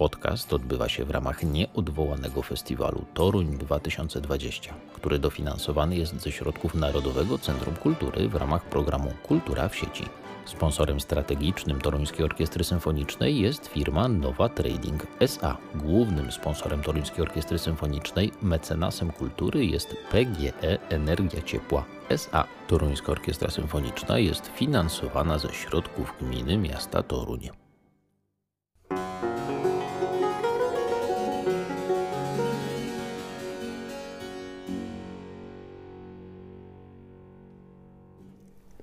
Podcast 0.00 0.52
odbywa 0.52 0.88
się 0.88 1.04
w 1.04 1.10
ramach 1.10 1.42
nieodwołanego 1.42 2.42
festiwalu 2.42 3.04
Toruń 3.14 3.58
2020, 3.58 4.74
który 4.94 5.18
dofinansowany 5.18 5.96
jest 5.96 6.20
ze 6.20 6.32
środków 6.32 6.74
Narodowego 6.74 7.38
Centrum 7.38 7.74
Kultury 7.74 8.28
w 8.28 8.34
ramach 8.34 8.64
programu 8.64 9.12
Kultura 9.22 9.68
w 9.68 9.76
sieci. 9.76 10.04
Sponsorem 10.44 11.00
strategicznym 11.00 11.80
Toruńskiej 11.80 12.24
Orkiestry 12.24 12.64
Symfonicznej 12.64 13.40
jest 13.40 13.66
firma 13.66 14.08
Nowa 14.08 14.48
Trading 14.48 15.06
SA. 15.20 15.56
Głównym 15.74 16.32
sponsorem 16.32 16.82
Toruńskiej 16.82 17.22
Orkiestry 17.22 17.58
Symfonicznej, 17.58 18.32
mecenasem 18.42 19.12
kultury 19.12 19.66
jest 19.66 19.96
PGE 20.10 20.88
Energia 20.88 21.42
Ciepła 21.42 21.84
SA. 22.08 22.44
Toruńska 22.68 23.12
Orkiestra 23.12 23.50
Symfoniczna 23.50 24.18
jest 24.18 24.46
finansowana 24.46 25.38
ze 25.38 25.52
środków 25.52 26.14
gminy 26.20 26.56
miasta 26.58 27.02
Toruń. 27.02 27.50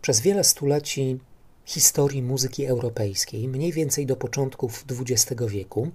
Przez 0.05 0.19
wiele 0.19 0.43
stuleci 0.43 1.19
historii 1.65 2.23
muzyki 2.23 2.65
europejskiej, 2.65 3.47
mniej 3.47 3.71
więcej 3.71 4.05
do 4.05 4.15
początków 4.15 4.85
XX 5.01 5.41
wieku, 5.47 5.91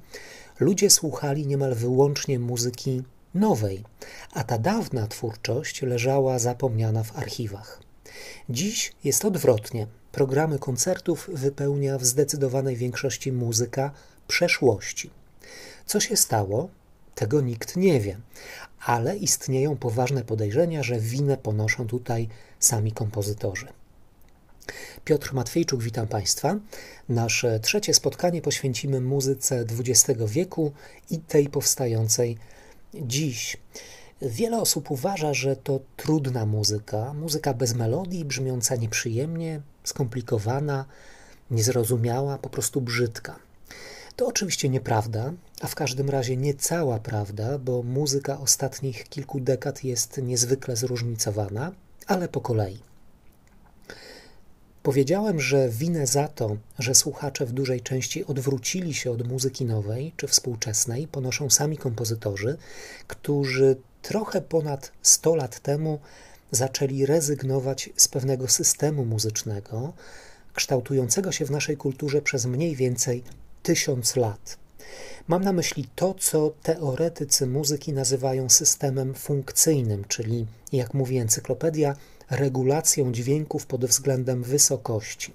ludzie 0.60 0.90
słuchali 0.90 1.46
niemal 1.46 1.74
wyłącznie 1.74 2.38
muzyki 2.38 3.02
nowej, 3.34 3.84
a 4.32 4.44
ta 4.44 4.58
dawna 4.58 5.06
twórczość 5.06 5.82
leżała 5.82 6.38
zapomniana 6.38 7.02
w 7.02 7.18
archiwach. 7.18 7.80
Dziś 8.48 8.92
jest 9.04 9.24
odwrotnie. 9.24 9.86
Programy 10.12 10.58
koncertów 10.58 11.30
wypełnia 11.32 11.98
w 11.98 12.04
zdecydowanej 12.04 12.76
większości 12.76 13.32
muzyka 13.32 13.90
przeszłości. 14.28 15.10
Co 15.86 16.00
się 16.00 16.16
stało? 16.16 16.68
Tego 17.14 17.40
nikt 17.40 17.76
nie 17.76 18.00
wie, 18.00 18.18
ale 18.84 19.16
istnieją 19.16 19.76
poważne 19.76 20.24
podejrzenia, 20.24 20.82
że 20.82 21.00
winę 21.00 21.36
ponoszą 21.36 21.86
tutaj 21.86 22.28
sami 22.58 22.92
kompozytorzy. 22.92 23.79
Piotr 25.04 25.34
Matwiejczuk, 25.34 25.82
witam 25.82 26.06
Państwa. 26.06 26.56
Nasze 27.08 27.60
trzecie 27.60 27.94
spotkanie 27.94 28.42
poświęcimy 28.42 29.00
muzyce 29.00 29.64
XX 29.78 30.20
wieku 30.26 30.72
i 31.10 31.18
tej 31.18 31.48
powstającej 31.48 32.38
dziś. 32.94 33.56
Wiele 34.22 34.60
osób 34.60 34.90
uważa, 34.90 35.34
że 35.34 35.56
to 35.56 35.80
trudna 35.96 36.46
muzyka, 36.46 37.14
muzyka 37.14 37.54
bez 37.54 37.74
melodii, 37.74 38.24
brzmiąca 38.24 38.76
nieprzyjemnie, 38.76 39.60
skomplikowana, 39.84 40.84
niezrozumiała, 41.50 42.38
po 42.38 42.48
prostu 42.48 42.80
brzydka. 42.80 43.38
To 44.16 44.26
oczywiście 44.26 44.68
nieprawda, 44.68 45.32
a 45.60 45.66
w 45.66 45.74
każdym 45.74 46.10
razie 46.10 46.36
nie 46.36 46.54
cała 46.54 46.98
prawda, 46.98 47.58
bo 47.58 47.82
muzyka 47.82 48.40
ostatnich 48.40 49.08
kilku 49.08 49.40
dekad 49.40 49.84
jest 49.84 50.18
niezwykle 50.22 50.76
zróżnicowana, 50.76 51.72
ale 52.06 52.28
po 52.28 52.40
kolei. 52.40 52.89
Powiedziałem, 54.82 55.40
że 55.40 55.68
winę 55.68 56.06
za 56.06 56.28
to, 56.28 56.56
że 56.78 56.94
słuchacze 56.94 57.46
w 57.46 57.52
dużej 57.52 57.80
części 57.80 58.24
odwrócili 58.24 58.94
się 58.94 59.10
od 59.10 59.28
muzyki 59.28 59.64
nowej 59.64 60.12
czy 60.16 60.26
współczesnej, 60.26 61.08
ponoszą 61.08 61.50
sami 61.50 61.76
kompozytorzy, 61.76 62.56
którzy 63.06 63.76
trochę 64.02 64.40
ponad 64.40 64.92
100 65.02 65.34
lat 65.34 65.60
temu 65.60 65.98
zaczęli 66.50 67.06
rezygnować 67.06 67.90
z 67.96 68.08
pewnego 68.08 68.48
systemu 68.48 69.04
muzycznego, 69.04 69.92
kształtującego 70.54 71.32
się 71.32 71.44
w 71.44 71.50
naszej 71.50 71.76
kulturze 71.76 72.22
przez 72.22 72.46
mniej 72.46 72.76
więcej 72.76 73.22
tysiąc 73.62 74.16
lat. 74.16 74.58
Mam 75.28 75.44
na 75.44 75.52
myśli 75.52 75.88
to, 75.94 76.14
co 76.14 76.52
teoretycy 76.62 77.46
muzyki 77.46 77.92
nazywają 77.92 78.48
systemem 78.48 79.14
funkcyjnym, 79.14 80.04
czyli, 80.08 80.46
jak 80.72 80.94
mówi 80.94 81.18
encyklopedia, 81.18 81.96
regulacją 82.30 83.12
dźwięków 83.12 83.66
pod 83.66 83.86
względem 83.86 84.42
wysokości. 84.42 85.32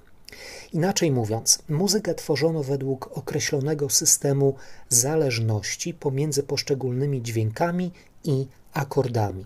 Inaczej 0.73 1.11
mówiąc, 1.11 1.59
muzykę 1.69 2.15
tworzono 2.15 2.63
według 2.63 3.17
określonego 3.17 3.89
systemu 3.89 4.55
zależności 4.89 5.93
pomiędzy 5.93 6.43
poszczególnymi 6.43 7.21
dźwiękami 7.21 7.91
i 8.23 8.47
akordami. 8.73 9.45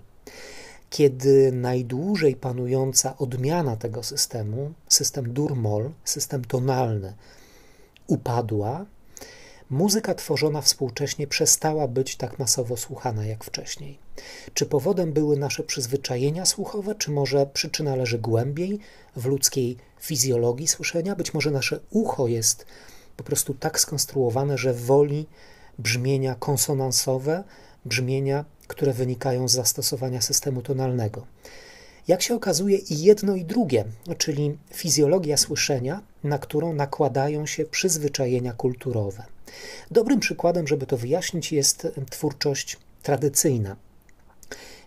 Kiedy 0.89 1.51
najdłużej 1.51 2.35
panująca 2.35 3.17
odmiana 3.17 3.75
tego 3.75 4.03
systemu, 4.03 4.73
system 4.87 5.33
dur-moll, 5.33 5.89
system 6.03 6.45
tonalny, 6.45 7.13
upadła, 8.07 8.85
muzyka 9.69 10.15
tworzona 10.15 10.61
współcześnie 10.61 11.27
przestała 11.27 11.87
być 11.87 12.15
tak 12.15 12.39
masowo 12.39 12.77
słuchana 12.77 13.25
jak 13.25 13.43
wcześniej. 13.43 13.99
Czy 14.53 14.65
powodem 14.65 15.13
były 15.13 15.37
nasze 15.37 15.63
przyzwyczajenia 15.63 16.45
słuchowe, 16.45 16.95
czy 16.95 17.11
może 17.11 17.45
przyczyna 17.45 17.95
leży 17.95 18.19
głębiej 18.19 18.79
w 19.15 19.25
ludzkiej 19.25 19.77
fizjologii 19.99 20.67
słyszenia? 20.67 21.15
Być 21.15 21.33
może 21.33 21.51
nasze 21.51 21.79
ucho 21.89 22.27
jest 22.27 22.65
po 23.17 23.23
prostu 23.23 23.53
tak 23.53 23.79
skonstruowane, 23.79 24.57
że 24.57 24.73
woli 24.73 25.25
brzmienia 25.79 26.35
konsonansowe, 26.35 27.43
brzmienia, 27.85 28.45
które 28.67 28.93
wynikają 28.93 29.47
z 29.47 29.51
zastosowania 29.51 30.21
systemu 30.21 30.61
tonalnego. 30.61 31.25
Jak 32.07 32.21
się 32.21 32.35
okazuje, 32.35 32.77
i 32.77 33.01
jedno, 33.01 33.35
i 33.35 33.45
drugie, 33.45 33.85
czyli 34.17 34.57
fizjologia 34.73 35.37
słyszenia, 35.37 36.01
na 36.23 36.37
którą 36.37 36.73
nakładają 36.73 37.45
się 37.45 37.65
przyzwyczajenia 37.65 38.53
kulturowe. 38.53 39.23
Dobrym 39.91 40.19
przykładem, 40.19 40.67
żeby 40.67 40.85
to 40.85 40.97
wyjaśnić, 40.97 41.51
jest 41.51 41.87
twórczość 42.09 42.77
tradycyjna. 43.03 43.75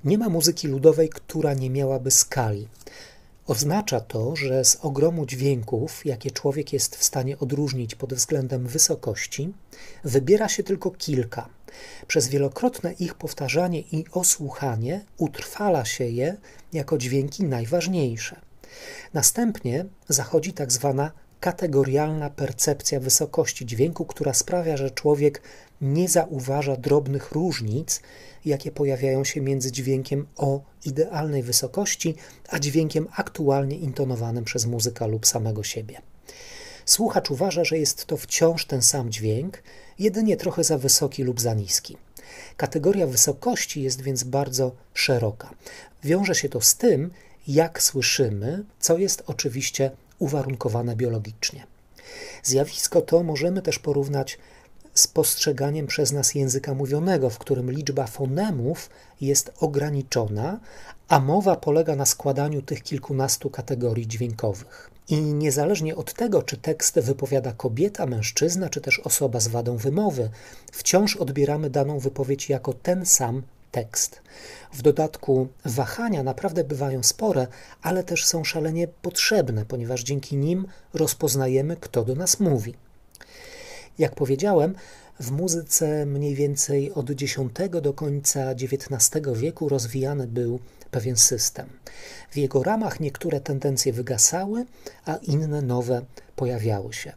Nie 0.04 0.18
ma 0.18 0.28
muzyki 0.28 0.68
ludowej, 0.68 1.08
która 1.08 1.54
nie 1.54 1.70
miałaby 1.70 2.10
skali. 2.10 2.68
Oznacza 3.46 4.00
to, 4.00 4.36
że 4.36 4.64
z 4.64 4.78
ogromu 4.80 5.26
dźwięków, 5.26 6.06
jakie 6.06 6.30
człowiek 6.30 6.72
jest 6.72 6.96
w 6.96 7.04
stanie 7.04 7.38
odróżnić 7.38 7.94
pod 7.94 8.14
względem 8.14 8.66
wysokości, 8.66 9.52
wybiera 10.04 10.48
się 10.48 10.62
tylko 10.62 10.90
kilka. 10.90 11.48
Przez 12.06 12.28
wielokrotne 12.28 12.92
ich 12.92 13.14
powtarzanie 13.14 13.80
i 13.80 14.04
osłuchanie 14.12 15.04
utrwala 15.16 15.84
się 15.84 16.04
je 16.04 16.36
jako 16.72 16.98
dźwięki 16.98 17.44
najważniejsze. 17.44 18.40
Następnie 19.14 19.84
zachodzi 20.08 20.52
tak 20.52 20.72
zwana 20.72 21.12
kategorialna 21.42 22.30
percepcja 22.30 23.00
wysokości 23.00 23.66
dźwięku, 23.66 24.04
która 24.04 24.34
sprawia, 24.34 24.76
że 24.76 24.90
człowiek 24.90 25.42
nie 25.80 26.08
zauważa 26.08 26.76
drobnych 26.76 27.32
różnic, 27.32 28.00
jakie 28.44 28.70
pojawiają 28.70 29.24
się 29.24 29.40
między 29.40 29.72
dźwiękiem 29.72 30.26
o 30.36 30.60
idealnej 30.84 31.42
wysokości, 31.42 32.14
a 32.48 32.58
dźwiękiem 32.58 33.08
aktualnie 33.16 33.76
intonowanym 33.76 34.44
przez 34.44 34.66
muzyka 34.66 35.06
lub 35.06 35.26
samego 35.26 35.62
siebie. 35.62 36.00
Słuchacz 36.84 37.30
uważa, 37.30 37.64
że 37.64 37.78
jest 37.78 38.06
to 38.06 38.16
wciąż 38.16 38.66
ten 38.66 38.82
sam 38.82 39.10
dźwięk, 39.10 39.62
jedynie 39.98 40.36
trochę 40.36 40.64
za 40.64 40.78
wysoki 40.78 41.22
lub 41.22 41.40
za 41.40 41.54
niski. 41.54 41.96
Kategoria 42.56 43.06
wysokości 43.06 43.82
jest 43.82 44.00
więc 44.00 44.24
bardzo 44.24 44.72
szeroka. 44.94 45.50
Wiąże 46.04 46.34
się 46.34 46.48
to 46.48 46.60
z 46.60 46.74
tym, 46.74 47.10
jak 47.48 47.82
słyszymy, 47.82 48.64
co 48.80 48.98
jest 48.98 49.22
oczywiście 49.26 49.90
uwarunkowane 50.18 50.96
biologicznie. 50.96 51.66
Zjawisko 52.42 53.00
to 53.00 53.22
możemy 53.22 53.62
też 53.62 53.78
porównać 53.78 54.38
z 54.94 55.06
postrzeganiem 55.06 55.86
przez 55.86 56.12
nas 56.12 56.34
języka 56.34 56.74
mówionego, 56.74 57.30
w 57.30 57.38
którym 57.38 57.70
liczba 57.70 58.06
fonemów 58.06 58.90
jest 59.20 59.52
ograniczona, 59.60 60.60
a 61.08 61.20
mowa 61.20 61.56
polega 61.56 61.96
na 61.96 62.06
składaniu 62.06 62.62
tych 62.62 62.82
kilkunastu 62.82 63.50
kategorii 63.50 64.06
dźwiękowych. 64.06 64.90
I 65.08 65.16
niezależnie 65.20 65.96
od 65.96 66.14
tego, 66.14 66.42
czy 66.42 66.56
tekst 66.56 67.00
wypowiada 67.00 67.52
kobieta, 67.52 68.06
mężczyzna, 68.06 68.68
czy 68.68 68.80
też 68.80 68.98
osoba 68.98 69.40
z 69.40 69.48
wadą 69.48 69.76
wymowy, 69.76 70.30
wciąż 70.72 71.16
odbieramy 71.16 71.70
daną 71.70 71.98
wypowiedź 71.98 72.48
jako 72.48 72.72
ten 72.72 73.06
sam 73.06 73.42
tekst. 73.72 74.20
W 74.72 74.82
dodatku 74.82 75.48
wahania 75.64 76.22
naprawdę 76.22 76.64
bywają 76.64 77.02
spore, 77.02 77.46
ale 77.82 78.04
też 78.04 78.24
są 78.24 78.44
szalenie 78.44 78.88
potrzebne, 78.88 79.64
ponieważ 79.64 80.02
dzięki 80.02 80.36
nim 80.36 80.66
rozpoznajemy, 80.94 81.76
kto 81.76 82.04
do 82.04 82.14
nas 82.14 82.40
mówi. 82.40 82.74
Jak 83.98 84.14
powiedziałem, 84.14 84.74
w 85.20 85.30
muzyce 85.30 86.06
mniej 86.06 86.34
więcej 86.34 86.92
od 86.92 87.10
X 87.10 87.38
do 87.82 87.92
końca 87.92 88.50
XIX 88.50 89.26
wieku 89.34 89.68
rozwijany 89.68 90.26
był 90.26 90.60
pewien 90.90 91.16
system. 91.16 91.68
W 92.30 92.36
jego 92.36 92.62
ramach 92.62 93.00
niektóre 93.00 93.40
tendencje 93.40 93.92
wygasały, 93.92 94.66
a 95.04 95.16
inne 95.16 95.62
nowe 95.62 96.02
pojawiały 96.36 96.92
się. 96.92 97.12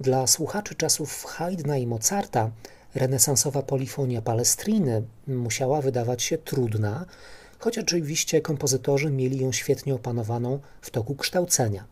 Dla 0.00 0.26
słuchaczy 0.26 0.74
czasów 0.74 1.24
Haydna 1.24 1.78
i 1.78 1.86
Mozarta 1.86 2.50
renesansowa 2.94 3.62
polifonia 3.62 4.22
Palestriny 4.22 5.02
musiała 5.26 5.80
wydawać 5.80 6.22
się 6.22 6.38
trudna, 6.38 7.06
choć 7.58 7.78
oczywiście 7.78 8.40
kompozytorzy 8.40 9.10
mieli 9.10 9.40
ją 9.40 9.52
świetnie 9.52 9.94
opanowaną 9.94 10.58
w 10.80 10.90
toku 10.90 11.14
kształcenia. 11.14 11.84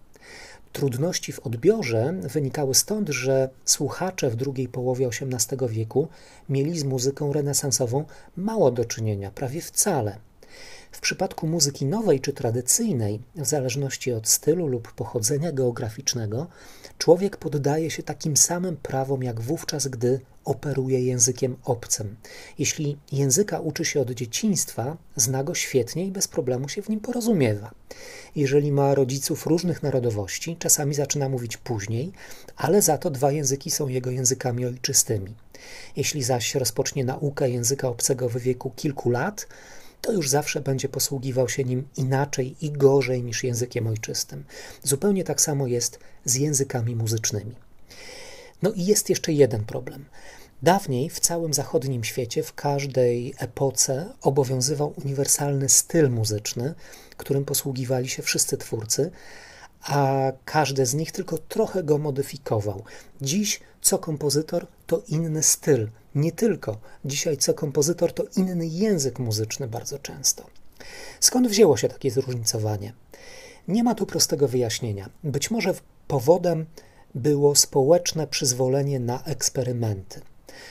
Trudności 0.73 1.33
w 1.33 1.41
odbiorze 1.41 2.15
wynikały 2.23 2.75
stąd, 2.75 3.09
że 3.09 3.49
słuchacze 3.65 4.31
w 4.31 4.37
drugiej 4.37 4.69
połowie 4.69 5.07
XVIII 5.09 5.69
wieku 5.69 6.09
mieli 6.49 6.79
z 6.79 6.85
muzyką 6.85 7.33
renesansową 7.33 8.05
mało 8.37 8.71
do 8.71 8.85
czynienia, 8.85 9.31
prawie 9.31 9.61
wcale. 9.61 10.19
W 10.93 11.01
przypadku 11.01 11.47
muzyki 11.47 11.87
nowej 11.87 12.21
czy 12.21 12.33
tradycyjnej, 12.33 13.21
w 13.37 13.47
zależności 13.47 14.13
od 14.13 14.29
stylu 14.29 14.67
lub 14.67 14.93
pochodzenia 14.93 15.53
geograficznego, 15.53 16.47
człowiek 16.99 17.37
poddaje 17.37 17.91
się 17.91 18.03
takim 18.03 18.37
samym 18.37 18.77
prawom 18.77 19.23
jak 19.23 19.41
wówczas, 19.41 19.89
gdy 19.89 20.21
operuje 20.45 21.05
językiem 21.05 21.57
obcym. 21.65 22.17
Jeśli 22.59 22.99
języka 23.13 23.61
uczy 23.61 23.85
się 23.85 24.01
od 24.01 24.11
dzieciństwa, 24.11 24.97
zna 25.17 25.45
go 25.45 25.55
świetnie 25.55 26.07
i 26.07 26.11
bez 26.11 26.29
problemu 26.29 26.69
się 26.69 26.83
w 26.83 26.89
nim 26.89 27.01
porozumiewa. 27.01 27.71
Jeżeli 28.37 28.73
ma 28.73 28.95
rodziców 28.95 29.47
różnych 29.47 29.83
narodowości, 29.83 30.57
czasami 30.59 30.95
zaczyna 30.95 31.29
mówić 31.29 31.57
później, 31.57 32.13
ale 32.57 32.83
za 32.83 32.99
to 32.99 33.11
dwa 33.11 33.33
języki 33.33 33.71
są 33.71 33.89
jego 33.89 34.11
językami 34.11 34.67
ojczystymi. 34.67 35.35
Jeśli 35.97 36.23
zaś 36.23 36.55
rozpocznie 36.55 37.05
naukę 37.05 37.51
języka 37.51 37.89
obcego 37.89 38.29
w 38.29 38.37
wieku 38.37 38.71
kilku 38.77 39.11
lat, 39.11 39.47
to 40.03 40.13
już 40.13 40.29
zawsze 40.29 40.61
będzie 40.61 40.89
posługiwał 40.89 41.49
się 41.49 41.65
nim 41.65 41.89
inaczej 41.97 42.57
i 42.61 42.71
gorzej 42.71 43.23
niż 43.23 43.45
językiem 43.45 43.87
ojczystym. 43.87 44.45
Zupełnie 44.83 45.25
tak 45.25 45.41
samo 45.41 45.67
jest 45.67 45.99
z 46.25 46.35
językami 46.35 46.97
muzycznymi. 46.97 47.55
No 48.63 48.73
i 48.73 48.85
jest 48.85 49.11
jeszcze 49.11 49.33
jeden 49.33 49.65
problem. 49.65 50.05
Dawniej 50.63 51.11
w 51.11 51.21
całym 51.21 51.55
zachodnim 51.55 52.05
świecie, 52.05 52.43
w 52.43 52.55
każdej 52.55 53.35
epoce 53.39 54.13
obowiązywał 54.23 54.95
uniwersalny 55.05 55.69
styl 55.69 56.11
muzyczny, 56.11 56.75
którym 57.17 57.45
posługiwali 57.45 58.09
się 58.09 58.23
wszyscy 58.23 58.57
twórcy, 58.57 59.11
a 59.83 60.33
każdy 60.45 60.87
z 60.87 60.95
nich 60.95 61.13
tylko 61.13 61.39
trochę 61.39 61.83
go 61.83 61.99
modyfikował. 61.99 62.85
Dziś 63.21 63.61
co 63.81 63.99
kompozytor 63.99 64.67
to 64.87 65.03
inny 65.09 65.43
styl. 65.43 65.89
Nie 66.15 66.33
tylko. 66.33 66.79
Dzisiaj 67.05 67.37
co 67.37 67.55
kompozytor 67.55 68.13
to 68.13 68.25
inny 68.37 68.67
język 68.67 69.19
muzyczny 69.19 69.69
bardzo 69.69 69.99
często. 69.99 70.47
Skąd 71.21 71.49
wzięło 71.49 71.77
się 71.77 71.89
takie 71.89 72.11
zróżnicowanie? 72.11 72.93
Nie 73.69 73.85
ma 73.85 73.95
tu 73.95 74.07
prostego 74.07 74.49
wyjaśnienia. 74.49 75.11
Być 75.25 75.51
może 75.51 75.75
powodem 76.09 76.67
było 77.15 77.55
społeczne 77.55 78.27
przyzwolenie 78.27 79.01
na 79.01 79.25
eksperymenty. 79.25 80.21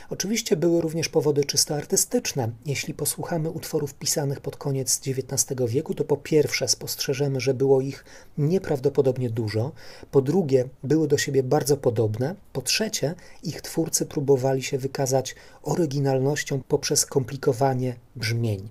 Oczywiście 0.09 0.55
były 0.55 0.81
również 0.81 1.09
powody 1.09 1.45
czysto 1.45 1.75
artystyczne. 1.75 2.51
Jeśli 2.65 2.93
posłuchamy 2.93 3.49
utworów 3.49 3.93
pisanych 3.93 4.39
pod 4.39 4.55
koniec 4.55 5.01
XIX 5.07 5.45
wieku, 5.67 5.93
to 5.93 6.03
po 6.03 6.17
pierwsze 6.17 6.67
spostrzeżemy, 6.67 7.39
że 7.39 7.53
było 7.53 7.81
ich 7.81 8.05
nieprawdopodobnie 8.37 9.29
dużo, 9.29 9.71
po 10.11 10.21
drugie 10.21 10.65
były 10.83 11.07
do 11.07 11.17
siebie 11.17 11.43
bardzo 11.43 11.77
podobne, 11.77 12.35
po 12.53 12.61
trzecie 12.61 13.15
ich 13.43 13.61
twórcy 13.61 14.05
próbowali 14.05 14.63
się 14.63 14.77
wykazać 14.77 15.35
oryginalnością 15.63 16.61
poprzez 16.67 17.05
komplikowanie 17.05 17.95
brzmień. 18.15 18.69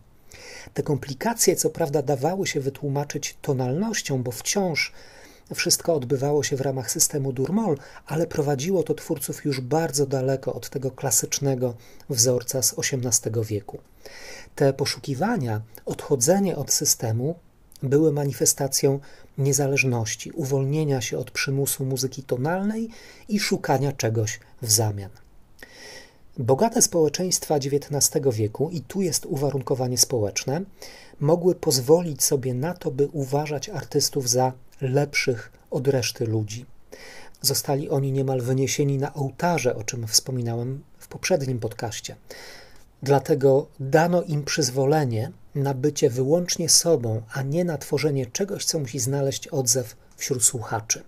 Te 0.75 0.83
komplikacje, 0.83 1.57
co 1.57 1.71
prawda, 1.71 2.03
dawały 2.03 2.47
się 2.47 2.61
wytłumaczyć 2.61 3.37
tonalnością, 3.43 4.23
bo 4.23 4.31
wciąż 4.31 4.93
wszystko 5.55 5.95
odbywało 5.95 6.43
się 6.43 6.57
w 6.57 6.61
ramach 6.61 6.91
systemu 6.91 7.33
Durmol, 7.33 7.77
ale 8.07 8.27
prowadziło 8.27 8.83
to 8.83 8.95
twórców 8.95 9.45
już 9.45 9.61
bardzo 9.61 10.07
daleko 10.07 10.55
od 10.55 10.71
tego 10.71 10.91
klasycznego 10.91 11.75
wzorca 12.09 12.63
z 12.63 12.75
XVIII 12.79 13.45
wieku. 13.45 13.79
Te 14.55 14.73
poszukiwania, 14.73 15.61
odchodzenie 15.87 16.57
od 16.57 16.73
systemu 16.73 17.35
były 17.83 18.13
manifestacją 18.13 19.01
niezależności, 19.39 20.31
uwolnienia 20.31 21.01
się 21.01 21.19
od 21.19 21.31
przymusu 21.31 21.85
muzyki 21.85 22.23
tonalnej 22.23 22.89
i 23.29 23.41
szukania 23.41 23.93
czegoś 23.93 24.41
w 24.63 24.73
zamian. 24.73 25.11
Bogate 26.39 26.83
społeczeństwa 26.83 27.55
XIX 27.55 28.27
wieku, 28.33 28.71
i 28.71 28.81
tu 28.81 29.03
jest 29.03 29.27
uwarunkowanie 29.27 29.99
społeczne, 29.99 30.63
mogły 31.21 31.55
pozwolić 31.55 32.25
sobie 32.25 32.55
na 32.55 32.75
to, 32.75 32.91
by 32.91 33.09
uważać 33.09 33.69
artystów 33.69 34.29
za 34.29 34.53
lepszych 34.81 35.53
od 35.71 35.89
reszty 35.89 36.27
ludzi. 36.27 36.67
Zostali 37.43 37.89
oni 37.89 38.13
niemal 38.13 38.41
wyniesieni 38.41 38.99
na 38.99 39.15
ołtarze, 39.15 39.77
o 39.77 39.85
czym 39.85 40.07
wspominałem 40.07 40.83
w 40.99 41.09
poprzednim 41.09 41.59
podcaście. 41.59 42.17
Dlatego 43.03 43.67
dano 43.81 44.23
im 44.23 44.45
przyzwolenie 44.45 45.33
na 45.55 45.75
bycie 45.75 46.11
wyłącznie 46.11 46.69
sobą, 46.69 47.23
a 47.33 47.43
nie 47.43 47.65
na 47.65 47.79
tworzenie 47.79 48.27
czegoś, 48.27 48.65
co 48.65 48.79
musi 48.79 48.99
znaleźć 48.99 49.49
odzew 49.49 49.97
wśród 50.17 50.45
słuchaczy. 50.45 51.03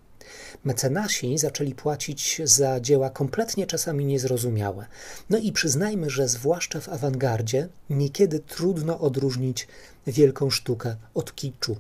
Mecenasi 0.65 1.39
zaczęli 1.39 1.75
płacić 1.75 2.41
za 2.45 2.81
dzieła 2.81 3.11
kompletnie 3.11 3.67
czasami 3.67 4.05
niezrozumiałe. 4.05 4.87
No 5.31 5.39
i 5.39 5.53
przyznajmy, 5.53 6.11
że 6.11 6.29
zwłaszcza 6.29 6.81
w 6.81 6.89
awangardzie 6.89 7.69
niekiedy 7.91 8.41
trudno 8.41 9.01
odróżnić 9.01 9.69
wielką 10.07 10.51
sztukę 10.51 10.97
od 11.15 11.35
kiczu. 11.35 11.77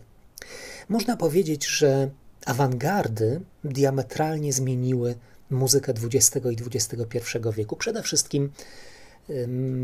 Można 0.89 1.17
powiedzieć, 1.17 1.67
że 1.67 2.11
awangardy 2.47 3.41
diametralnie 3.65 4.53
zmieniły 4.53 5.15
muzykę 5.51 5.93
XX 6.03 6.47
i 6.47 6.77
XXI 6.77 7.37
wieku. 7.57 7.77
Przede 7.77 8.03
wszystkim 8.03 8.53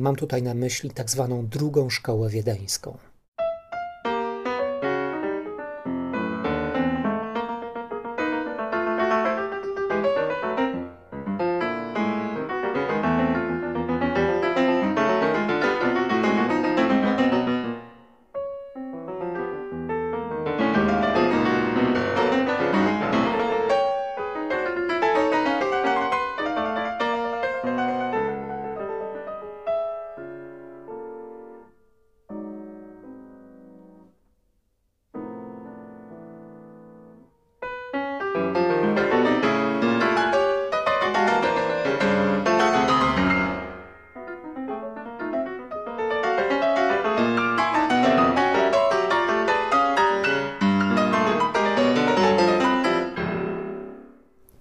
mam 0.01 0.17
tutaj 0.17 0.43
na 0.43 0.55
myśli 0.55 0.91
tak 0.91 1.11
zwaną 1.11 1.47
drugą 1.47 1.91
szkołę 1.91 2.31
wiedeńską. 2.31 2.99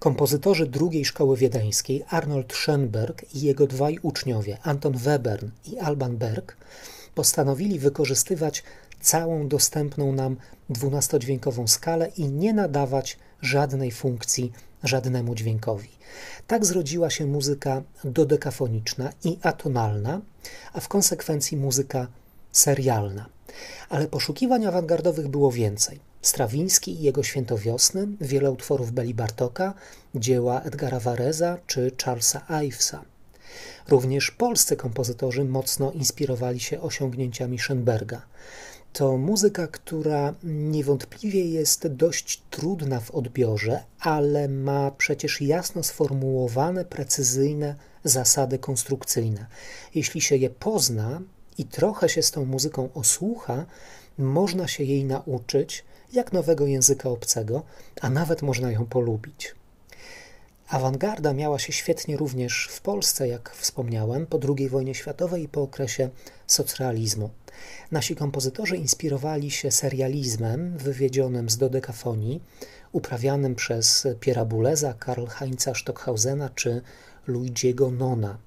Kompozytorzy 0.08 0.66
drugiej 0.66 1.04
szkoły 1.04 1.36
wiedeńskiej, 1.36 2.04
Arnold 2.08 2.52
Schoenberg 2.52 3.34
i 3.34 3.40
jego 3.40 3.66
dwaj 3.66 3.98
uczniowie, 4.02 4.58
Anton 4.62 4.96
Webern 4.96 5.48
i 5.66 5.78
Alban 5.78 6.16
Berg, 6.16 6.56
postanowili 7.14 7.78
wykorzystywać 7.78 8.62
całą 9.00 9.48
dostępną 9.48 10.12
nam 10.12 10.36
dwunastodźwiękową 10.70 11.66
skalę 11.66 12.10
i 12.16 12.28
nie 12.28 12.52
nadawać 12.52 13.18
żadnej 13.42 13.92
funkcji 13.92 14.52
żadnemu 14.84 15.34
dźwiękowi. 15.34 15.88
Tak 16.46 16.66
zrodziła 16.66 17.10
się 17.10 17.26
muzyka 17.26 17.82
dodekafoniczna 18.04 19.12
i 19.24 19.38
atonalna, 19.42 20.20
a 20.72 20.80
w 20.80 20.88
konsekwencji 20.88 21.56
muzyka 21.56 22.06
serialna. 22.52 23.26
Ale 23.88 24.06
poszukiwań 24.06 24.66
awangardowych 24.66 25.28
było 25.28 25.52
więcej. 25.52 26.07
Strawiński 26.22 26.92
i 26.92 27.02
jego 27.02 27.22
Świętowiosny, 27.22 28.08
wiele 28.20 28.50
utworów 28.50 28.92
Beli 28.92 29.14
Bartoka, 29.14 29.74
dzieła 30.14 30.62
Edgara 30.62 31.00
Vareza 31.00 31.58
czy 31.66 31.92
Charlesa 32.04 32.62
Ivesa. 32.64 33.04
Również 33.88 34.30
polscy 34.30 34.76
kompozytorzy 34.76 35.44
mocno 35.44 35.92
inspirowali 35.92 36.60
się 36.60 36.80
osiągnięciami 36.80 37.58
Schoenberga. 37.58 38.22
To 38.92 39.16
muzyka, 39.16 39.66
która 39.66 40.34
niewątpliwie 40.44 41.44
jest 41.44 41.86
dość 41.86 42.42
trudna 42.50 43.00
w 43.00 43.10
odbiorze, 43.10 43.84
ale 44.00 44.48
ma 44.48 44.90
przecież 44.90 45.40
jasno 45.40 45.82
sformułowane, 45.82 46.84
precyzyjne 46.84 47.74
zasady 48.04 48.58
konstrukcyjne. 48.58 49.46
Jeśli 49.94 50.20
się 50.20 50.36
je 50.36 50.50
pozna 50.50 51.20
i 51.58 51.64
trochę 51.64 52.08
się 52.08 52.22
z 52.22 52.30
tą 52.30 52.44
muzyką 52.44 52.88
osłucha, 52.94 53.66
można 54.18 54.68
się 54.68 54.84
jej 54.84 55.04
nauczyć 55.04 55.84
jak 56.12 56.32
nowego 56.32 56.66
języka 56.66 57.08
obcego, 57.08 57.62
a 58.00 58.10
nawet 58.10 58.42
można 58.42 58.70
ją 58.72 58.86
polubić. 58.86 59.54
Awangarda 60.68 61.32
miała 61.32 61.58
się 61.58 61.72
świetnie 61.72 62.16
również 62.16 62.68
w 62.70 62.80
Polsce, 62.80 63.28
jak 63.28 63.54
wspomniałem, 63.54 64.26
po 64.26 64.40
II 64.58 64.68
wojnie 64.68 64.94
światowej 64.94 65.42
i 65.42 65.48
po 65.48 65.62
okresie 65.62 66.10
socrealizmu. 66.46 67.30
Nasi 67.90 68.16
kompozytorzy 68.16 68.76
inspirowali 68.76 69.50
się 69.50 69.70
serializmem 69.70 70.78
wywiedzionym 70.78 71.50
z 71.50 71.56
dodekafonii, 71.58 72.40
uprawianym 72.92 73.54
przez 73.54 74.08
Piera 74.20 74.44
Buleza, 74.44 74.94
Karl 74.94 75.26
Heinza 75.26 75.74
Stockhausena 75.74 76.50
czy 76.54 76.82
Luigiego 77.26 77.90
Nona. 77.90 78.38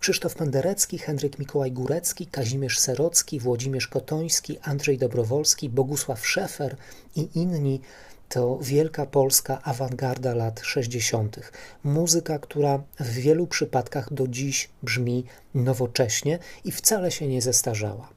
Krzysztof 0.00 0.34
Penderecki, 0.34 0.98
Henryk 0.98 1.38
Mikołaj 1.38 1.72
Górecki, 1.72 2.26
Kazimierz 2.26 2.78
Serocki, 2.78 3.40
Włodzimierz 3.40 3.88
Kotoński, 3.88 4.58
Andrzej 4.62 4.98
Dobrowolski, 4.98 5.68
Bogusław 5.68 6.26
Szefer 6.26 6.76
i 7.16 7.28
inni 7.34 7.80
to 8.28 8.58
wielka 8.62 9.06
polska 9.06 9.62
awangarda 9.62 10.34
lat 10.34 10.60
60. 10.60 11.52
Muzyka, 11.84 12.38
która 12.38 12.82
w 13.00 13.10
wielu 13.10 13.46
przypadkach 13.46 14.12
do 14.12 14.28
dziś 14.28 14.68
brzmi 14.82 15.24
nowocześnie 15.54 16.38
i 16.64 16.72
wcale 16.72 17.10
się 17.10 17.26
nie 17.26 17.42
zestarzała. 17.42 18.08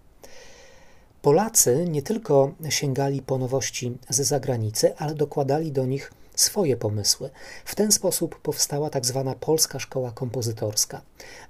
Polacy 1.22 1.86
nie 1.90 2.02
tylko 2.02 2.54
sięgali 2.70 3.22
po 3.22 3.38
nowości 3.38 3.98
ze 4.10 4.24
zagranicy, 4.24 4.96
ale 4.98 5.16
dokładali 5.16 5.72
do 5.72 5.86
nich 5.86 6.12
swoje 6.36 6.78
pomysły. 6.78 7.30
W 7.66 7.76
ten 7.76 7.92
sposób 7.92 8.40
powstała 8.40 8.90
tak 8.90 9.06
zwana 9.06 9.36
polska 9.36 9.80
szkoła 9.80 10.12
kompozytorska. 10.12 11.02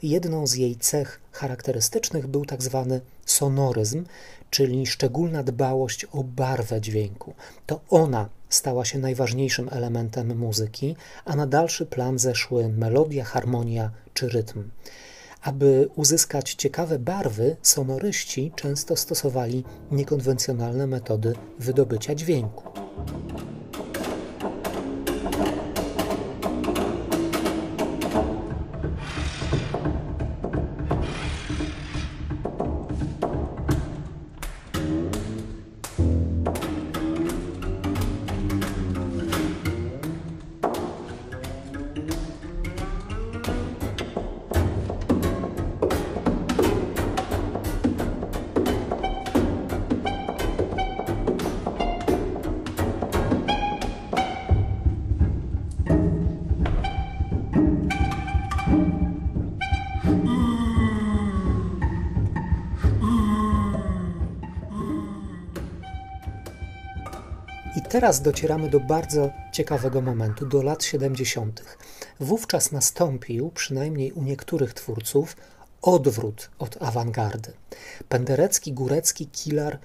Jedną 0.03 0.47
z 0.47 0.55
jej 0.55 0.75
cech 0.75 1.21
charakterystycznych 1.31 2.27
był 2.27 2.45
tak 2.45 2.63
zwany 2.63 3.01
sonoryzm, 3.25 4.05
czyli 4.49 4.87
szczególna 4.87 5.43
dbałość 5.43 6.05
o 6.05 6.23
barwę 6.23 6.81
dźwięku. 6.81 7.33
To 7.65 7.79
ona 7.89 8.29
stała 8.49 8.85
się 8.85 8.99
najważniejszym 8.99 9.69
elementem 9.71 10.37
muzyki, 10.37 10.95
a 11.25 11.35
na 11.35 11.47
dalszy 11.47 11.85
plan 11.85 12.19
zeszły 12.19 12.69
melodia, 12.69 13.23
harmonia 13.23 13.91
czy 14.13 14.29
rytm. 14.29 14.69
Aby 15.41 15.89
uzyskać 15.95 16.53
ciekawe 16.53 16.99
barwy, 16.99 17.55
sonoryści 17.61 18.51
często 18.55 18.95
stosowali 18.95 19.63
niekonwencjonalne 19.91 20.87
metody 20.87 21.33
wydobycia 21.59 22.15
dźwięku. 22.15 22.63
Teraz 67.93 68.21
docieramy 68.21 68.69
do 68.69 68.79
bardzo 68.79 69.29
ciekawego 69.51 70.01
momentu, 70.01 70.45
do 70.45 70.61
lat 70.61 70.83
70. 70.83 71.63
Wówczas 72.19 72.71
nastąpił, 72.71 73.51
przynajmniej 73.51 74.11
u 74.11 74.23
niektórych 74.23 74.73
twórców, 74.73 75.35
odwrót 75.81 76.49
od 76.59 76.81
awangardy. 76.81 77.53
Penderecki, 78.09 78.73
Górecki, 78.73 79.27
Kilar 79.27 79.79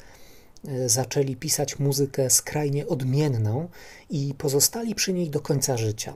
e, 0.68 0.88
zaczęli 0.88 1.36
pisać 1.36 1.78
muzykę 1.78 2.30
skrajnie 2.30 2.86
odmienną 2.86 3.68
i 4.10 4.34
pozostali 4.38 4.94
przy 4.94 5.12
niej 5.12 5.30
do 5.30 5.40
końca 5.40 5.76
życia. 5.76 6.14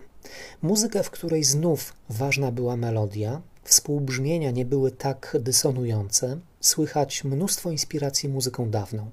Muzykę, 0.63 1.03
w 1.03 1.11
której 1.11 1.45
znów 1.45 1.93
ważna 2.09 2.53
była 2.53 2.77
melodia, 2.77 3.43
współbrzmienia 3.65 4.51
nie 4.51 4.65
były 4.65 4.91
tak 4.91 5.37
dysonujące, 5.41 6.39
słychać 6.63 7.25
mnóstwo 7.25 7.71
inspiracji 7.71 8.29
muzyką 8.29 8.71
dawną. 8.71 9.11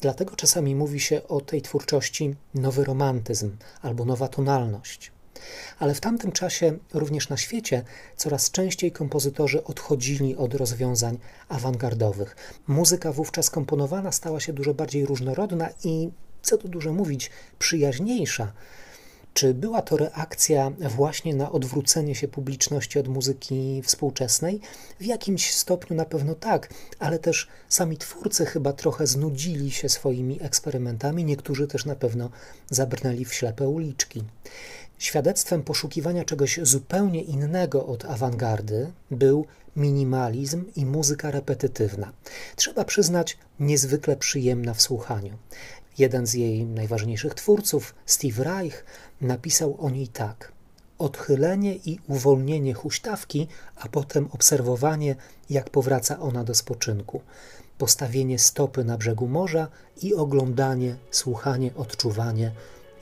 Dlatego 0.00 0.36
czasami 0.36 0.74
mówi 0.74 1.00
się 1.00 1.28
o 1.28 1.40
tej 1.40 1.62
twórczości 1.62 2.34
nowy 2.54 2.84
romantyzm 2.84 3.56
albo 3.82 4.04
nowa 4.04 4.28
tonalność. 4.28 5.12
Ale 5.78 5.94
w 5.94 6.00
tamtym 6.00 6.32
czasie, 6.32 6.78
również 6.92 7.28
na 7.28 7.36
świecie, 7.36 7.82
coraz 8.16 8.50
częściej 8.50 8.92
kompozytorzy 8.92 9.64
odchodzili 9.64 10.36
od 10.36 10.54
rozwiązań 10.54 11.18
awangardowych. 11.48 12.36
Muzyka 12.66 13.12
wówczas 13.12 13.50
komponowana 13.50 14.12
stała 14.12 14.40
się 14.40 14.52
dużo 14.52 14.74
bardziej 14.74 15.06
różnorodna 15.06 15.68
i, 15.84 16.10
co 16.42 16.58
tu 16.58 16.68
dużo 16.68 16.92
mówić, 16.92 17.30
przyjaźniejsza 17.58 18.52
czy 19.34 19.54
była 19.54 19.82
to 19.82 19.96
reakcja 19.96 20.72
właśnie 20.96 21.34
na 21.34 21.52
odwrócenie 21.52 22.14
się 22.14 22.28
publiczności 22.28 22.98
od 22.98 23.08
muzyki 23.08 23.82
współczesnej? 23.82 24.60
W 25.00 25.04
jakimś 25.04 25.54
stopniu 25.54 25.96
na 25.96 26.04
pewno 26.04 26.34
tak, 26.34 26.68
ale 26.98 27.18
też 27.18 27.48
sami 27.68 27.96
twórcy 27.96 28.46
chyba 28.46 28.72
trochę 28.72 29.06
znudzili 29.06 29.70
się 29.70 29.88
swoimi 29.88 30.42
eksperymentami, 30.42 31.24
niektórzy 31.24 31.66
też 31.66 31.84
na 31.84 31.96
pewno 31.96 32.30
zabrnęli 32.70 33.24
w 33.24 33.34
ślepe 33.34 33.68
uliczki. 33.68 34.22
Świadectwem 34.98 35.62
poszukiwania 35.62 36.24
czegoś 36.24 36.60
zupełnie 36.62 37.22
innego 37.22 37.86
od 37.86 38.04
awangardy 38.04 38.92
był 39.10 39.46
minimalizm 39.76 40.64
i 40.76 40.86
muzyka 40.86 41.30
repetytywna. 41.30 42.12
Trzeba 42.56 42.84
przyznać, 42.84 43.38
niezwykle 43.60 44.16
przyjemna 44.16 44.74
w 44.74 44.82
słuchaniu. 44.82 45.38
Jeden 45.98 46.26
z 46.26 46.34
jej 46.34 46.64
najważniejszych 46.64 47.34
twórców, 47.34 47.94
Steve 48.06 48.44
Reich, 48.44 48.84
napisał 49.24 49.76
o 49.80 49.90
niej 49.90 50.08
tak: 50.08 50.52
Odchylenie 50.98 51.74
i 51.74 51.98
uwolnienie 52.08 52.74
huśtawki, 52.74 53.48
a 53.76 53.88
potem 53.88 54.28
obserwowanie, 54.32 55.16
jak 55.50 55.70
powraca 55.70 56.20
ona 56.20 56.44
do 56.44 56.54
spoczynku. 56.54 57.20
Postawienie 57.78 58.38
stopy 58.38 58.84
na 58.84 58.98
brzegu 58.98 59.28
morza 59.28 59.68
i 60.02 60.14
oglądanie, 60.14 60.96
słuchanie, 61.10 61.70
odczuwanie, 61.76 62.52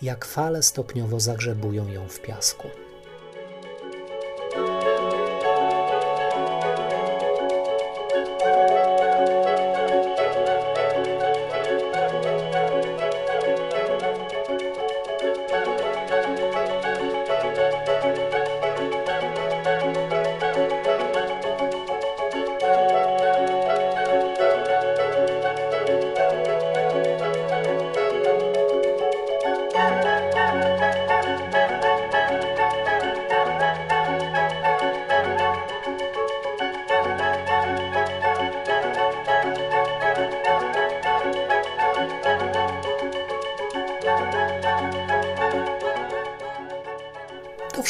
jak 0.03 0.25
fale 0.25 0.63
stopniowo 0.63 1.21
zagrzebują 1.21 1.89
ją 1.89 2.09
w 2.09 2.21
piasku. 2.21 2.69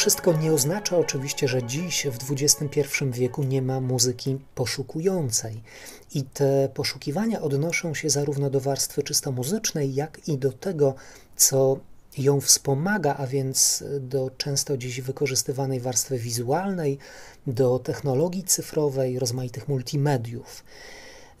Wszystko 0.03 0.33
nie 0.33 0.53
oznacza 0.53 0.97
oczywiście, 0.97 1.47
że 1.47 1.63
dziś 1.63 2.07
w 2.11 2.31
XXI 2.31 2.79
wieku 3.11 3.43
nie 3.43 3.61
ma 3.61 3.79
muzyki 3.79 4.37
poszukującej. 4.55 5.61
I 6.13 6.23
te 6.23 6.69
poszukiwania 6.73 7.41
odnoszą 7.41 7.93
się 7.93 8.09
zarówno 8.09 8.49
do 8.49 8.59
warstwy 8.59 9.03
czysto 9.03 9.31
muzycznej, 9.31 9.95
jak 9.95 10.27
i 10.27 10.37
do 10.37 10.51
tego, 10.51 10.95
co 11.35 11.77
ją 12.17 12.41
wspomaga, 12.41 13.15
a 13.17 13.27
więc 13.27 13.83
do 13.99 14.31
często 14.37 14.77
dziś 14.77 15.01
wykorzystywanej 15.01 15.79
warstwy 15.79 16.17
wizualnej, 16.17 16.97
do 17.47 17.79
technologii 17.79 18.43
cyfrowej, 18.43 19.19
rozmaitych 19.19 19.67
multimediów. 19.67 20.63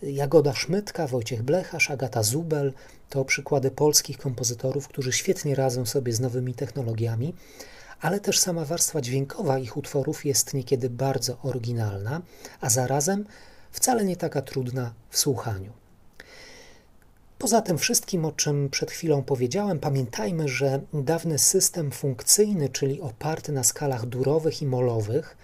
Jagoda 0.01 0.53
Szmytka, 0.53 1.07
Wojciech 1.07 1.43
Blecharz, 1.43 1.91
Agata 1.91 2.23
Zubel 2.23 2.73
to 3.09 3.25
przykłady 3.25 3.71
polskich 3.71 4.17
kompozytorów, 4.17 4.87
którzy 4.87 5.11
świetnie 5.11 5.55
radzą 5.55 5.85
sobie 5.85 6.13
z 6.13 6.19
nowymi 6.19 6.53
technologiami 6.53 7.33
ale 8.03 8.19
też 8.19 8.39
sama 8.39 8.65
warstwa 8.65 9.01
dźwiękowa 9.01 9.59
ich 9.59 9.77
utworów 9.77 10.25
jest 10.25 10.53
niekiedy 10.53 10.89
bardzo 10.89 11.37
oryginalna, 11.43 12.21
a 12.61 12.69
zarazem 12.69 13.25
wcale 13.71 14.05
nie 14.05 14.15
taka 14.15 14.41
trudna 14.41 14.93
w 15.09 15.17
słuchaniu. 15.17 15.71
Poza 17.37 17.61
tym 17.61 17.77
wszystkim, 17.77 18.25
o 18.25 18.31
czym 18.31 18.69
przed 18.69 18.91
chwilą 18.91 19.23
powiedziałem, 19.23 19.79
pamiętajmy, 19.79 20.47
że 20.47 20.81
dawny 20.93 21.39
system 21.39 21.91
funkcyjny, 21.91 22.69
czyli 22.69 23.01
oparty 23.01 23.51
na 23.51 23.63
skalach 23.63 24.05
durowych 24.05 24.61
i 24.61 24.65
molowych, 24.65 25.37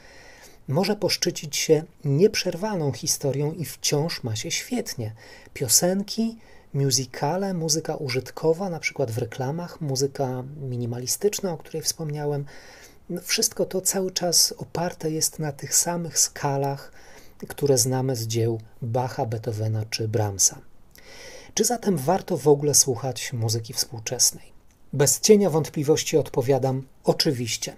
może 0.67 0.95
poszczycić 0.95 1.57
się 1.57 1.83
nieprzerwaną 2.05 2.91
historią 2.91 3.53
i 3.53 3.65
wciąż 3.65 4.23
ma 4.23 4.35
się 4.35 4.51
świetnie. 4.51 5.13
Piosenki 5.53 6.37
musicale, 6.73 7.53
muzyka 7.53 7.95
użytkowa, 7.95 8.69
na 8.69 8.79
przykład 8.79 9.11
w 9.11 9.17
reklamach, 9.17 9.81
muzyka 9.81 10.43
minimalistyczna, 10.61 11.53
o 11.53 11.57
której 11.57 11.81
wspomniałem. 11.81 12.45
No, 13.09 13.21
wszystko 13.21 13.65
to 13.65 13.81
cały 13.81 14.11
czas 14.11 14.53
oparte 14.57 15.11
jest 15.11 15.39
na 15.39 15.51
tych 15.51 15.75
samych 15.75 16.19
skalach, 16.19 16.91
które 17.47 17.77
znamy 17.77 18.15
z 18.15 18.27
dzieł 18.27 18.59
Bacha, 18.81 19.25
Beethovena 19.25 19.85
czy 19.89 20.07
Brahmsa. 20.07 20.61
Czy 21.53 21.65
zatem 21.65 21.97
warto 21.97 22.38
w 22.38 22.47
ogóle 22.47 22.73
słuchać 22.73 23.33
muzyki 23.33 23.73
współczesnej? 23.73 24.51
Bez 24.93 25.19
cienia 25.19 25.49
wątpliwości 25.49 26.17
odpowiadam 26.17 26.83
oczywiście. 27.03 27.75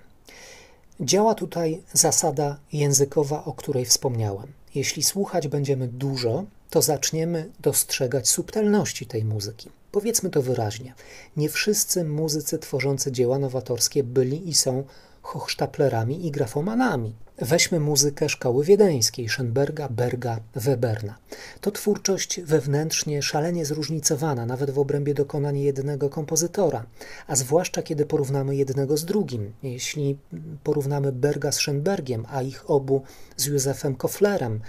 Działa 1.00 1.36
tutaj 1.36 1.84
zasada 1.94 2.58
językowa, 2.74 3.46
o 3.46 3.54
której 3.54 3.86
wspomniałem. 3.86 4.48
Jeśli 4.76 5.04
słuchać 5.04 5.48
będziemy 5.48 5.88
dużo, 5.88 6.46
to 6.72 6.82
zaczniemy 6.82 7.50
dostrzegać 7.60 8.30
subtelności 8.30 9.06
tej 9.06 9.26
muzyki. 9.26 9.70
Powiedzmy 9.92 10.30
to 10.30 10.42
wyraźnie. 10.42 10.94
Nie 11.38 11.50
wszyscy 11.50 12.04
muzycy 12.04 12.60
tworzący 12.60 13.12
dzieła 13.12 13.40
nowatorskie 13.40 14.04
byli 14.04 14.50
i 14.50 14.54
są 14.54 14.84
hochsztaplerami 15.22 16.28
i 16.28 16.32
grafomanami. 16.32 17.14
Weźmy 17.38 17.80
muzykę 17.80 18.30
szkoły 18.30 18.66
wiedeńskiej 18.66 19.28
Schönberga, 19.30 19.90
Berga, 19.90 20.40
Weberna. 20.56 21.16
To 21.62 21.72
twórczość 21.72 22.42
wewnętrznie 22.42 23.22
szalenie 23.22 23.66
zróżnicowana, 23.66 24.46
nawet 24.46 24.72
w 24.72 24.80
obrębie 24.80 25.14
dokonań 25.14 25.60
jednego 25.60 26.10
kompozytora, 26.10 26.86
a 27.28 27.36
zwłaszcza 27.36 27.82
kiedy 27.82 28.06
porównamy 28.06 28.56
jednego 28.56 28.98
z 28.98 29.06
drugim. 29.06 29.54
Jeśli 29.64 30.18
porównamy 30.64 31.12
Berga 31.12 31.52
z 31.52 31.60
Schönbergiem, 31.60 32.24
a 32.30 32.42
ich 32.42 32.70
obu 32.70 33.02
z 33.38 33.46
Józefem 33.46 33.96
Koflerem, 33.96 34.62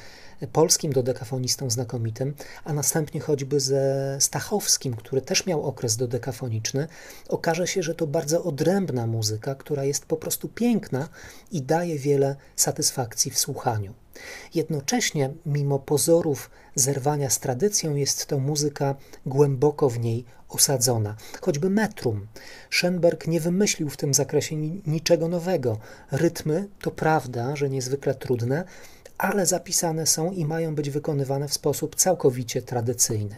polskim 0.47 0.93
dodekafonistą 0.93 1.71
znakomitym, 1.71 2.35
a 2.65 2.73
następnie 2.73 3.21
choćby 3.21 3.61
ze 3.61 4.17
Stachowskim, 4.21 4.95
który 4.95 5.23
też 5.23 5.47
miał 5.47 5.63
okres 5.63 5.97
dodekafoniczny, 5.97 6.89
okaże 7.29 7.67
się, 7.67 7.83
że 7.83 7.95
to 7.95 8.07
bardzo 8.07 8.45
odrębna 8.45 9.07
muzyka, 9.07 9.55
która 9.55 9.85
jest 9.85 10.07
po 10.07 10.17
prostu 10.17 10.49
piękna 10.49 11.09
i 11.51 11.63
daje 11.63 11.99
wiele 11.99 12.37
satysfakcji 12.57 13.31
w 13.31 13.39
słuchaniu. 13.39 14.01
Jednocześnie, 14.54 15.31
mimo 15.47 15.78
pozorów 15.78 16.50
zerwania 16.75 17.31
z 17.31 17.40
tradycją, 17.40 17.95
jest 17.95 18.26
to 18.26 18.38
muzyka 18.38 18.95
głęboko 19.26 19.90
w 19.90 19.99
niej 19.99 20.25
osadzona. 20.49 21.16
Choćby 21.40 21.71
metrum. 21.71 22.26
Schoenberg 22.71 23.26
nie 23.26 23.40
wymyślił 23.40 23.90
w 23.90 23.97
tym 23.97 24.14
zakresie 24.14 24.57
niczego 24.87 25.28
nowego. 25.28 25.78
Rytmy, 26.11 26.69
to 26.81 26.90
prawda, 26.90 27.57
że 27.57 27.71
niezwykle 27.71 28.14
trudne, 28.14 28.64
ale 29.19 29.47
zapisane 29.47 30.07
są 30.07 30.33
i 30.33 30.45
mają 30.45 30.75
być 30.75 30.90
wykonywane 30.90 31.49
w 31.49 31.54
sposób 31.54 31.97
całkowicie 31.97 32.62
tradycyjny. 32.62 33.37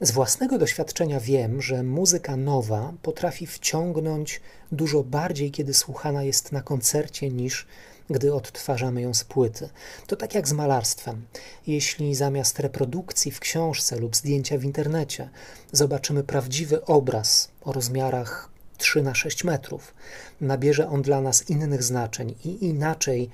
Z 0.00 0.10
własnego 0.10 0.58
doświadczenia 0.58 1.20
wiem, 1.20 1.62
że 1.62 1.82
muzyka 1.82 2.36
nowa 2.36 2.92
potrafi 3.02 3.46
wciągnąć 3.46 4.40
dużo 4.72 5.04
bardziej, 5.04 5.50
kiedy 5.50 5.74
słuchana 5.74 6.22
jest 6.22 6.52
na 6.52 6.62
koncercie, 6.62 7.30
niż 7.30 7.66
gdy 8.10 8.34
odtwarzamy 8.34 9.02
ją 9.02 9.14
z 9.14 9.24
płyty. 9.24 9.68
To 10.06 10.16
tak 10.16 10.34
jak 10.34 10.48
z 10.48 10.52
malarstwem. 10.52 11.26
Jeśli 11.66 12.14
zamiast 12.14 12.60
reprodukcji 12.60 13.32
w 13.32 13.40
książce 13.40 13.96
lub 13.96 14.16
zdjęcia 14.16 14.58
w 14.58 14.64
internecie 14.64 15.28
zobaczymy 15.72 16.24
prawdziwy 16.24 16.84
obraz 16.84 17.48
o 17.62 17.72
rozmiarach 17.72 18.48
3 18.78 19.02
na 19.02 19.14
6 19.14 19.44
metrów, 19.44 19.94
nabierze 20.40 20.88
on 20.88 21.02
dla 21.02 21.20
nas 21.20 21.50
innych 21.50 21.82
znaczeń 21.82 22.34
i 22.44 22.64
inaczej 22.64 23.30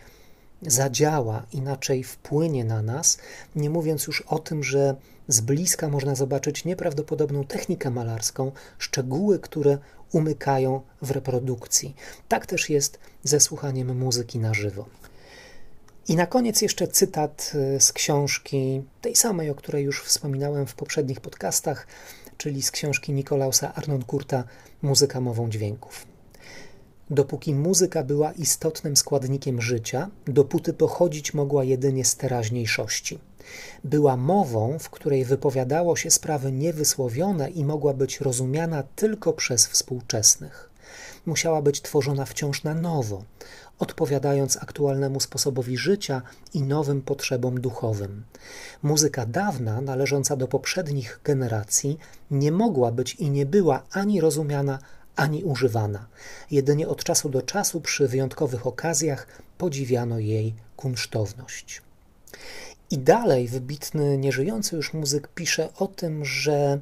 zadziała, 0.66 1.46
inaczej 1.52 2.04
wpłynie 2.04 2.64
na 2.64 2.82
nas, 2.82 3.18
nie 3.56 3.70
mówiąc 3.70 4.06
już 4.06 4.20
o 4.20 4.38
tym, 4.38 4.64
że 4.64 4.96
z 5.28 5.40
bliska 5.40 5.88
można 5.88 6.14
zobaczyć 6.14 6.64
nieprawdopodobną 6.64 7.44
technikę 7.44 7.90
malarską, 7.90 8.52
szczegóły, 8.78 9.38
które 9.38 9.78
umykają 10.12 10.80
w 11.02 11.10
reprodukcji. 11.10 11.94
Tak 12.28 12.46
też 12.46 12.70
jest 12.70 12.98
ze 13.24 13.40
słuchaniem 13.40 13.98
muzyki 13.98 14.38
na 14.38 14.54
żywo. 14.54 14.86
I 16.08 16.16
na 16.16 16.26
koniec 16.26 16.62
jeszcze 16.62 16.88
cytat 16.88 17.52
y, 17.76 17.80
z 17.80 17.92
książki, 17.92 18.82
tej 19.00 19.16
samej, 19.16 19.50
o 19.50 19.54
której 19.54 19.84
już 19.84 20.02
wspominałem 20.02 20.66
w 20.66 20.74
poprzednich 20.74 21.20
podcastach, 21.20 21.86
czyli 22.36 22.62
z 22.62 22.70
książki 22.70 23.12
Nikolausa 23.12 23.74
Arnonkurta 23.74 24.44
Muzyka 24.82 25.20
mową 25.20 25.50
dźwięków. 25.50 26.11
Dopóki 27.12 27.54
muzyka 27.54 28.02
była 28.02 28.32
istotnym 28.32 28.96
składnikiem 28.96 29.62
życia, 29.62 30.10
dopóty 30.26 30.72
pochodzić 30.72 31.34
mogła 31.34 31.64
jedynie 31.64 32.04
z 32.04 32.16
teraźniejszości. 32.16 33.18
Była 33.84 34.16
mową, 34.16 34.78
w 34.78 34.90
której 34.90 35.24
wypowiadało 35.24 35.96
się 35.96 36.10
sprawy 36.10 36.52
niewysłowione 36.52 37.50
i 37.50 37.64
mogła 37.64 37.94
być 37.94 38.20
rozumiana 38.20 38.82
tylko 38.96 39.32
przez 39.32 39.66
współczesnych. 39.66 40.70
Musiała 41.26 41.62
być 41.62 41.82
tworzona 41.82 42.24
wciąż 42.24 42.62
na 42.62 42.74
nowo, 42.74 43.22
odpowiadając 43.78 44.56
aktualnemu 44.56 45.20
sposobowi 45.20 45.76
życia 45.76 46.22
i 46.54 46.62
nowym 46.62 47.02
potrzebom 47.02 47.60
duchowym. 47.60 48.24
Muzyka 48.82 49.26
dawna, 49.26 49.80
należąca 49.80 50.36
do 50.36 50.48
poprzednich 50.48 51.20
generacji, 51.24 51.98
nie 52.30 52.52
mogła 52.52 52.92
być 52.92 53.14
i 53.14 53.30
nie 53.30 53.46
była 53.46 53.82
ani 53.90 54.20
rozumiana, 54.20 54.78
ani 55.16 55.44
używana. 55.44 56.06
Jedynie 56.50 56.88
od 56.88 57.04
czasu 57.04 57.28
do 57.28 57.42
czasu 57.42 57.80
przy 57.80 58.08
wyjątkowych 58.08 58.66
okazjach 58.66 59.26
podziwiano 59.58 60.18
jej 60.18 60.54
kunsztowność. 60.76 61.82
I 62.90 62.98
dalej 62.98 63.48
wybitny, 63.48 64.18
nieżyjący 64.18 64.76
już 64.76 64.92
muzyk 64.92 65.28
pisze 65.28 65.68
o 65.76 65.86
tym, 65.86 66.24
że 66.24 66.80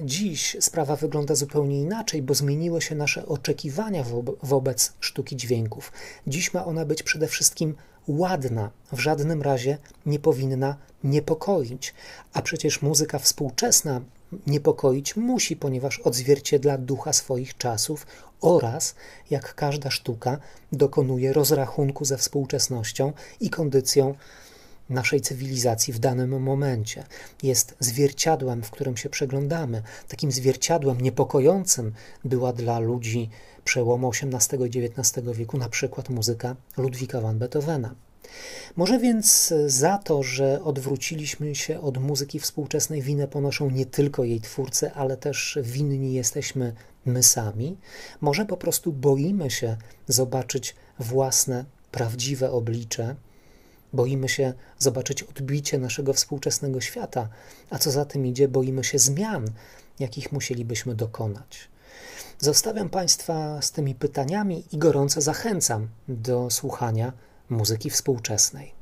dziś 0.00 0.56
sprawa 0.60 0.96
wygląda 0.96 1.34
zupełnie 1.34 1.80
inaczej, 1.80 2.22
bo 2.22 2.34
zmieniły 2.34 2.82
się 2.82 2.94
nasze 2.94 3.26
oczekiwania 3.26 4.04
wo 4.04 4.22
wobec 4.42 4.92
sztuki 5.00 5.36
dźwięków. 5.36 5.92
Dziś 6.26 6.54
ma 6.54 6.64
ona 6.64 6.84
być 6.84 7.02
przede 7.02 7.28
wszystkim 7.28 7.74
ładna, 8.08 8.70
w 8.92 8.98
żadnym 8.98 9.42
razie 9.42 9.78
nie 10.06 10.18
powinna 10.18 10.76
niepokoić, 11.04 11.94
a 12.32 12.42
przecież 12.42 12.82
muzyka 12.82 13.18
współczesna 13.18 14.00
niepokoić 14.46 15.16
musi, 15.16 15.56
ponieważ 15.56 16.00
odzwierciedla 16.00 16.78
ducha 16.78 17.12
swoich 17.12 17.56
czasów 17.56 18.06
oraz, 18.40 18.94
jak 19.30 19.54
każda 19.54 19.90
sztuka, 19.90 20.38
dokonuje 20.72 21.32
rozrachunku 21.32 22.04
ze 22.04 22.16
współczesnością 22.16 23.12
i 23.40 23.50
kondycją 23.50 24.14
naszej 24.90 25.20
cywilizacji 25.20 25.92
w 25.92 25.98
danym 25.98 26.42
momencie. 26.42 27.04
Jest 27.42 27.74
zwierciadłem, 27.80 28.62
w 28.62 28.70
którym 28.70 28.96
się 28.96 29.08
przeglądamy. 29.08 29.82
Takim 30.08 30.32
zwierciadłem 30.32 31.00
niepokojącym 31.00 31.92
była 32.24 32.52
dla 32.52 32.78
ludzi 32.78 33.30
przełomu 33.64 34.10
XVIII 34.10 34.78
i 34.78 34.84
XIX 34.86 35.26
wieku 35.36 35.58
na 35.58 35.68
przykład 35.68 36.08
muzyka 36.08 36.56
Ludwika 36.76 37.20
van 37.20 37.38
Beethovena. 37.38 37.94
Może 38.76 38.98
więc 38.98 39.54
za 39.66 39.98
to, 39.98 40.22
że 40.22 40.62
odwróciliśmy 40.64 41.54
się 41.54 41.80
od 41.80 41.98
muzyki 41.98 42.40
współczesnej, 42.40 43.02
winę 43.02 43.28
ponoszą 43.28 43.70
nie 43.70 43.86
tylko 43.86 44.24
jej 44.24 44.40
twórcy, 44.40 44.92
ale 44.92 45.16
też 45.16 45.58
winni 45.62 46.12
jesteśmy 46.12 46.74
my 47.06 47.22
sami. 47.22 47.76
Może 48.20 48.46
po 48.46 48.56
prostu 48.56 48.92
boimy 48.92 49.50
się 49.50 49.76
zobaczyć 50.08 50.74
własne, 50.98 51.64
prawdziwe 51.90 52.50
oblicze, 52.50 53.16
boimy 53.92 54.28
się 54.28 54.52
zobaczyć 54.78 55.22
odbicie 55.22 55.78
naszego 55.78 56.12
współczesnego 56.12 56.80
świata, 56.80 57.28
a 57.70 57.78
co 57.78 57.90
za 57.90 58.04
tym 58.04 58.26
idzie, 58.26 58.48
boimy 58.48 58.84
się 58.84 58.98
zmian, 58.98 59.50
jakich 59.98 60.32
musielibyśmy 60.32 60.94
dokonać. 60.94 61.68
Zostawiam 62.38 62.88
Państwa 62.88 63.62
z 63.62 63.72
tymi 63.72 63.94
pytaniami 63.94 64.64
i 64.72 64.78
gorąco 64.78 65.20
zachęcam 65.20 65.88
do 66.08 66.50
słuchania 66.50 67.12
muzyki 67.52 67.90
współczesnej. 67.90 68.81